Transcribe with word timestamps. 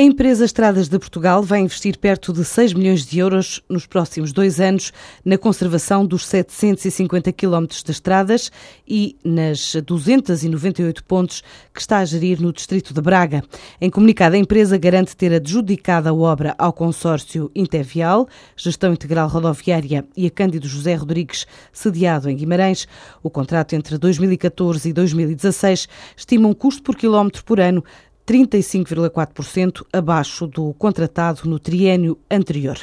A 0.00 0.02
empresa 0.02 0.46
Estradas 0.46 0.88
de 0.88 0.98
Portugal 0.98 1.42
vai 1.42 1.60
investir 1.60 1.98
perto 1.98 2.32
de 2.32 2.42
6 2.42 2.72
milhões 2.72 3.04
de 3.04 3.18
euros 3.18 3.62
nos 3.68 3.84
próximos 3.84 4.32
dois 4.32 4.58
anos 4.58 4.94
na 5.22 5.36
conservação 5.36 6.06
dos 6.06 6.26
750 6.26 7.30
quilómetros 7.32 7.82
de 7.82 7.90
estradas 7.90 8.50
e 8.88 9.14
nas 9.22 9.74
298 9.74 11.04
pontes 11.04 11.42
que 11.74 11.82
está 11.82 11.98
a 11.98 12.04
gerir 12.06 12.40
no 12.40 12.50
distrito 12.50 12.94
de 12.94 13.00
Braga. 13.02 13.44
Em 13.78 13.90
comunicado, 13.90 14.36
a 14.36 14.38
empresa 14.38 14.78
garante 14.78 15.14
ter 15.14 15.34
adjudicado 15.34 16.08
a 16.08 16.14
obra 16.14 16.54
ao 16.56 16.72
consórcio 16.72 17.50
Intervial, 17.54 18.26
Gestão 18.56 18.94
Integral 18.94 19.28
Rodoviária 19.28 20.06
e 20.16 20.26
a 20.26 20.30
Cândido 20.30 20.66
José 20.66 20.94
Rodrigues, 20.94 21.46
sediado 21.74 22.30
em 22.30 22.36
Guimarães. 22.36 22.88
O 23.22 23.28
contrato 23.28 23.74
entre 23.74 23.98
2014 23.98 24.88
e 24.88 24.94
2016 24.94 25.86
estima 26.16 26.48
um 26.48 26.54
custo 26.54 26.82
por 26.82 26.96
quilómetro 26.96 27.44
por 27.44 27.60
ano 27.60 27.84
35,4% 28.30 29.84
abaixo 29.92 30.46
do 30.46 30.72
contratado 30.74 31.48
no 31.50 31.58
triênio 31.58 32.16
anterior. 32.30 32.78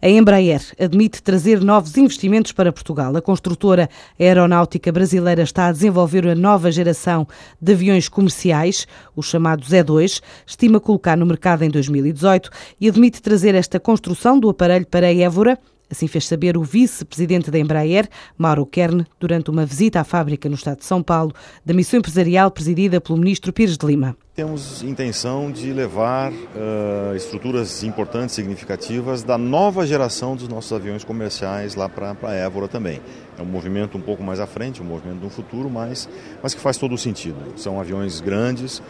A 0.00 0.08
Embraer 0.08 0.62
admite 0.80 1.22
trazer 1.22 1.60
novos 1.60 1.98
investimentos 1.98 2.50
para 2.50 2.72
Portugal. 2.72 3.14
A 3.14 3.20
construtora 3.20 3.90
aeronáutica 4.18 4.90
brasileira 4.90 5.42
está 5.42 5.66
a 5.66 5.72
desenvolver 5.72 6.26
a 6.26 6.34
nova 6.34 6.72
geração 6.72 7.28
de 7.60 7.72
aviões 7.74 8.08
comerciais, 8.08 8.86
os 9.14 9.26
chamados 9.26 9.68
E2, 9.68 10.22
estima 10.46 10.80
colocar 10.80 11.14
no 11.14 11.26
mercado 11.26 11.62
em 11.62 11.68
2018 11.68 12.48
e 12.80 12.88
admite 12.88 13.20
trazer 13.20 13.54
esta 13.54 13.78
construção 13.78 14.40
do 14.40 14.48
aparelho 14.48 14.86
para 14.86 15.12
Évora 15.12 15.58
Assim 15.90 16.08
fez 16.08 16.26
saber 16.26 16.56
o 16.56 16.62
vice-presidente 16.62 17.50
da 17.50 17.58
Embraer, 17.58 18.08
Mauro 18.36 18.66
Kern, 18.66 19.04
durante 19.20 19.50
uma 19.50 19.64
visita 19.64 20.00
à 20.00 20.04
fábrica 20.04 20.48
no 20.48 20.56
estado 20.56 20.78
de 20.78 20.84
São 20.84 21.02
Paulo, 21.02 21.32
da 21.64 21.72
missão 21.72 21.98
empresarial 21.98 22.50
presidida 22.50 23.00
pelo 23.00 23.18
ministro 23.18 23.52
Pires 23.52 23.76
de 23.76 23.86
Lima. 23.86 24.16
Temos 24.34 24.82
intenção 24.82 25.50
de 25.50 25.72
levar 25.72 26.30
uh, 26.30 27.16
estruturas 27.16 27.82
importantes, 27.82 28.34
significativas, 28.34 29.22
da 29.22 29.38
nova 29.38 29.86
geração 29.86 30.36
dos 30.36 30.48
nossos 30.48 30.72
aviões 30.72 31.04
comerciais 31.04 31.74
lá 31.74 31.88
para 31.88 32.14
a 32.22 32.34
Évora 32.34 32.68
também. 32.68 33.00
É 33.38 33.42
um 33.42 33.46
movimento 33.46 33.96
um 33.96 34.00
pouco 34.00 34.22
mais 34.22 34.40
à 34.40 34.46
frente, 34.46 34.82
um 34.82 34.84
movimento 34.84 35.20
do 35.20 35.30
futuro, 35.30 35.70
mas, 35.70 36.08
mas 36.42 36.52
que 36.52 36.60
faz 36.60 36.76
todo 36.76 36.94
o 36.94 36.98
sentido. 36.98 37.36
São 37.56 37.80
aviões 37.80 38.20
grandes, 38.20 38.82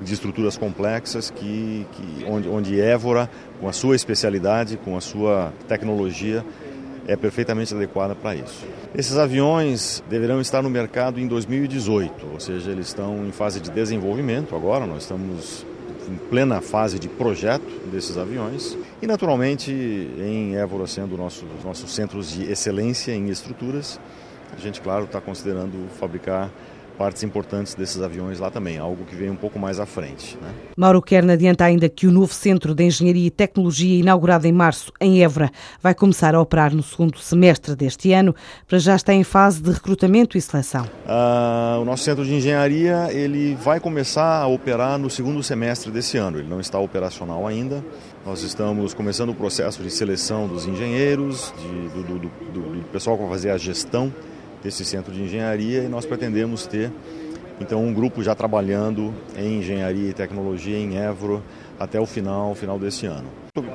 de 0.00 0.14
estruturas 0.14 0.56
complexas 0.56 1.30
que, 1.30 1.86
que 1.92 2.24
onde, 2.26 2.48
onde 2.48 2.80
Évora, 2.80 3.28
com 3.60 3.68
a 3.68 3.72
sua 3.72 3.94
especialidade, 3.94 4.76
com 4.76 4.96
a 4.96 5.00
sua 5.00 5.52
tecnologia, 5.68 6.44
é 7.06 7.16
perfeitamente 7.16 7.74
adequada 7.74 8.14
para 8.14 8.34
isso. 8.34 8.64
Esses 8.94 9.16
aviões 9.16 10.02
deverão 10.08 10.40
estar 10.40 10.62
no 10.62 10.70
mercado 10.70 11.18
em 11.18 11.26
2018, 11.26 12.26
ou 12.32 12.40
seja, 12.40 12.70
eles 12.70 12.88
estão 12.88 13.26
em 13.26 13.32
fase 13.32 13.60
de 13.60 13.70
desenvolvimento 13.70 14.54
agora, 14.54 14.86
nós 14.86 15.02
estamos 15.02 15.66
em 16.08 16.16
plena 16.28 16.60
fase 16.60 16.98
de 16.98 17.08
projeto 17.08 17.66
desses 17.90 18.16
aviões 18.16 18.76
e 19.00 19.06
naturalmente 19.06 19.70
em 19.70 20.56
Évora 20.56 20.86
sendo 20.86 21.16
nosso 21.16 21.44
nossos 21.64 21.94
centros 21.94 22.32
de 22.32 22.50
excelência 22.50 23.12
em 23.12 23.28
estruturas, 23.28 24.00
a 24.56 24.60
gente 24.60 24.80
claro 24.80 25.04
está 25.04 25.20
considerando 25.20 25.88
fabricar 25.98 26.50
partes 27.00 27.22
importantes 27.22 27.74
desses 27.74 28.02
aviões 28.02 28.38
lá 28.38 28.50
também, 28.50 28.76
algo 28.76 29.06
que 29.06 29.16
vem 29.16 29.30
um 29.30 29.34
pouco 29.34 29.58
mais 29.58 29.80
à 29.80 29.86
frente. 29.86 30.36
Né? 30.36 30.50
Mauro 30.76 31.00
Kern 31.00 31.32
adianta 31.32 31.64
ainda 31.64 31.88
que 31.88 32.06
o 32.06 32.12
novo 32.12 32.34
Centro 32.34 32.74
de 32.74 32.84
Engenharia 32.84 33.26
e 33.26 33.30
Tecnologia, 33.30 33.98
inaugurado 33.98 34.46
em 34.46 34.52
março 34.52 34.92
em 35.00 35.24
Évora, 35.24 35.50
vai 35.82 35.94
começar 35.94 36.34
a 36.34 36.40
operar 36.42 36.74
no 36.74 36.82
segundo 36.82 37.18
semestre 37.18 37.74
deste 37.74 38.12
ano, 38.12 38.34
para 38.68 38.78
já 38.78 38.94
está 38.94 39.14
em 39.14 39.24
fase 39.24 39.62
de 39.62 39.70
recrutamento 39.70 40.36
e 40.36 40.42
seleção. 40.42 40.84
Ah, 41.06 41.78
o 41.80 41.86
nosso 41.86 42.04
Centro 42.04 42.22
de 42.22 42.34
Engenharia 42.34 43.08
ele 43.10 43.54
vai 43.54 43.80
começar 43.80 44.42
a 44.42 44.46
operar 44.46 44.98
no 44.98 45.08
segundo 45.08 45.42
semestre 45.42 45.90
desse 45.90 46.18
ano, 46.18 46.38
ele 46.38 46.48
não 46.50 46.60
está 46.60 46.78
operacional 46.78 47.46
ainda. 47.46 47.82
Nós 48.26 48.42
estamos 48.42 48.92
começando 48.92 49.30
o 49.30 49.34
processo 49.34 49.82
de 49.82 49.90
seleção 49.90 50.46
dos 50.46 50.66
engenheiros, 50.66 51.54
de, 51.58 51.88
do, 51.88 52.02
do, 52.02 52.18
do, 52.18 52.60
do 52.60 52.88
pessoal 52.92 53.16
que 53.16 53.22
vai 53.22 53.32
fazer 53.32 53.48
a 53.48 53.56
gestão 53.56 54.12
desse 54.62 54.84
centro 54.84 55.12
de 55.12 55.22
engenharia 55.22 55.82
e 55.82 55.88
nós 55.88 56.04
pretendemos 56.04 56.66
ter 56.66 56.90
então 57.60 57.84
um 57.84 57.92
grupo 57.92 58.22
já 58.22 58.34
trabalhando 58.34 59.14
em 59.36 59.58
engenharia 59.58 60.10
e 60.10 60.14
tecnologia 60.14 60.78
em 60.78 60.96
Évora 60.96 61.42
até 61.80 61.98
o 61.98 62.04
final, 62.04 62.54
final 62.54 62.78
desse 62.78 63.06
ano. 63.06 63.26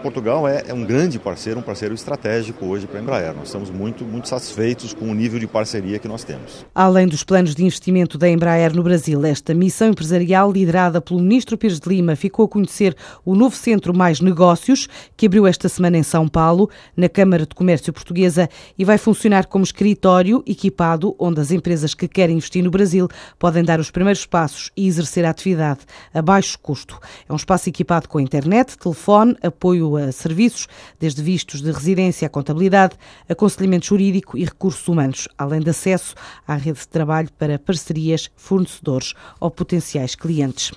Portugal 0.02 0.48
é, 0.48 0.64
é, 0.68 0.74
um 0.74 0.86
grande 0.86 1.20
parceiro, 1.20 1.60
um 1.60 1.64
parceiro 1.64 1.94
estratégico 1.94 2.66
hoje 2.66 2.86
para 2.88 3.00
a 3.00 3.02
Embraer. 3.02 3.36
Nós 3.36 3.48
estamos 3.48 3.70
muito, 3.70 4.06
muito 4.06 4.30
satisfeitos 4.30 4.94
com 4.94 5.10
o 5.10 5.14
nível 5.14 5.40
de 5.40 5.48
parceria 5.48 6.00
que 6.00 6.08
nós 6.08 6.24
temos. 6.24 6.66
Além 6.74 7.08
dos 7.08 7.24
planos 7.24 7.56
de 7.56 7.64
investimento 7.64 8.18
da 8.18 8.30
Embraer 8.30 8.74
no 8.74 8.84
Brasil, 8.84 9.26
esta 9.26 9.54
missão 9.54 9.90
empresarial 9.90 10.52
liderada 10.52 11.02
pelo 11.02 11.20
ministro 11.20 11.58
Pires 11.58 11.80
de 11.80 11.90
Lima 11.90 12.16
ficou 12.16 12.46
a 12.46 12.48
conhecer 12.48 12.96
o 13.26 13.36
novo 13.36 13.56
Centro 13.56 13.96
Mais 13.96 14.22
Negócios, 14.22 14.88
que 15.18 15.26
abriu 15.26 15.48
esta 15.48 15.68
semana 15.68 15.98
em 15.98 16.04
São 16.04 16.28
Paulo, 16.28 16.70
na 16.96 17.10
Câmara 17.10 17.46
de 17.46 17.56
Comércio 17.56 17.92
Portuguesa, 17.92 18.48
e 18.78 18.86
vai 18.86 18.98
funcionar 18.98 19.48
como 19.48 19.64
escritório 19.64 20.44
equipado, 20.46 21.16
onde 21.20 21.42
as 21.42 21.52
empresas 21.52 21.94
que 21.94 22.08
querem 22.08 22.38
investir 22.38 22.64
no 22.64 22.72
Brasil 22.72 23.08
podem 23.38 23.64
dar 23.64 23.80
os 23.80 23.92
primeiros 23.92 24.26
passos 24.26 24.72
e 24.78 24.88
exercer 24.88 25.26
a 25.26 25.32
atividade 25.32 25.80
a 26.14 26.22
baixo 26.22 26.58
custo. 26.60 27.00
É 27.28 27.34
um 27.34 27.36
espaço 27.36 27.68
equipado 27.68 27.95
com 28.02 28.20
internet, 28.20 28.78
telefone, 28.78 29.36
apoio 29.42 29.96
a 29.96 30.12
serviços, 30.12 30.68
desde 31.00 31.24
vistos 31.24 31.62
de 31.62 31.72
residência 31.72 32.26
à 32.26 32.30
contabilidade, 32.30 32.96
aconselhamento 33.28 33.88
jurídico 33.88 34.38
e 34.38 34.44
recursos 34.44 34.88
humanos, 34.88 35.28
além 35.38 35.62
de 35.62 35.70
acesso 35.70 36.14
à 36.48 36.56
rede 36.56 36.80
de 36.80 36.88
trabalho 36.88 37.30
para 37.38 37.58
parcerias, 37.58 38.30
fornecedores 38.36 39.14
ou 39.40 39.50
potenciais 39.50 40.16
clientes. 40.16 40.72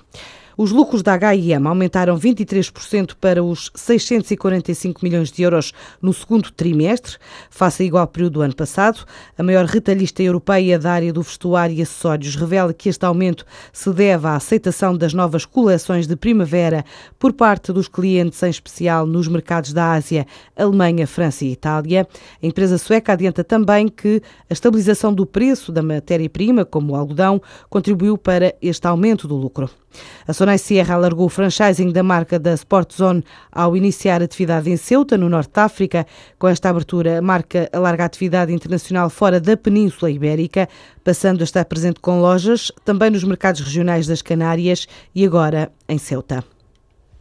Os 0.61 0.71
lucros 0.71 1.01
da 1.01 1.15
HIM 1.15 1.65
aumentaram 1.65 2.19
23% 2.19 3.13
para 3.17 3.41
os 3.41 3.71
645 3.73 4.99
milhões 5.01 5.31
de 5.31 5.41
euros 5.41 5.71
no 6.01 6.11
segundo 6.11 6.51
trimestre, 6.51 7.15
face 7.49 7.81
a 7.81 7.85
igual 7.85 8.05
período 8.05 8.33
do 8.33 8.41
ano 8.41 8.53
passado. 8.53 9.05
A 9.37 9.41
maior 9.41 9.63
retalhista 9.63 10.21
europeia 10.21 10.77
da 10.77 10.91
área 10.91 11.13
do 11.13 11.21
vestuário 11.21 11.77
e 11.77 11.81
acessórios 11.81 12.35
revela 12.35 12.73
que 12.73 12.89
este 12.89 13.05
aumento 13.05 13.45
se 13.71 13.89
deve 13.93 14.27
à 14.27 14.35
aceitação 14.35 14.97
das 14.97 15.13
novas 15.13 15.45
coleções 15.45 16.05
de 16.05 16.17
primavera 16.17 16.83
por 17.17 17.31
parte 17.31 17.71
dos 17.71 17.87
clientes, 17.87 18.43
em 18.43 18.49
especial 18.49 19.05
nos 19.05 19.29
mercados 19.29 19.71
da 19.71 19.93
Ásia, 19.93 20.27
Alemanha, 20.57 21.07
França 21.07 21.45
e 21.45 21.53
Itália. 21.53 22.05
A 22.43 22.45
empresa 22.45 22.77
sueca 22.77 23.13
adianta 23.13 23.45
também 23.45 23.87
que 23.87 24.21
a 24.49 24.51
estabilização 24.51 25.13
do 25.13 25.25
preço 25.25 25.71
da 25.71 25.81
matéria-prima, 25.81 26.65
como 26.65 26.91
o 26.91 26.95
algodão, 26.97 27.41
contribuiu 27.69 28.17
para 28.17 28.53
este 28.61 28.85
aumento 28.85 29.25
do 29.25 29.37
lucro. 29.37 29.69
A 30.27 30.33
Sonai 30.49 30.57
Sierra 30.57 30.95
alargou 30.95 31.27
o 31.27 31.29
franchising 31.29 31.91
da 31.91 32.01
marca 32.01 32.39
da 32.39 32.55
Sport 32.55 32.95
Zone 32.95 33.23
ao 33.51 33.77
iniciar 33.77 34.23
atividade 34.23 34.67
em 34.71 34.77
Ceuta, 34.77 35.15
no 35.15 35.29
Norte 35.29 35.53
de 35.53 35.59
África. 35.59 36.07
Com 36.39 36.47
esta 36.47 36.69
abertura, 36.69 37.19
a 37.19 37.21
marca 37.21 37.69
alarga 37.71 38.01
a 38.01 38.07
atividade 38.07 38.51
internacional 38.51 39.11
fora 39.11 39.39
da 39.39 39.55
Península 39.55 40.09
Ibérica, 40.09 40.67
passando 41.03 41.41
a 41.41 41.43
estar 41.43 41.65
presente 41.65 41.99
com 41.99 42.19
lojas 42.19 42.71
também 42.83 43.11
nos 43.11 43.23
mercados 43.23 43.61
regionais 43.61 44.07
das 44.07 44.23
Canárias 44.23 44.87
e 45.13 45.23
agora 45.23 45.71
em 45.87 45.99
Ceuta. 45.99 46.43